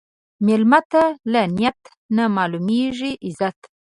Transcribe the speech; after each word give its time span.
مېلمه 0.45 0.79
ته 0.91 1.03
له 1.31 1.41
نیت 1.57 1.79
نه 2.15 2.23
معلومېږي 2.35 3.11
عزت. 3.25 3.59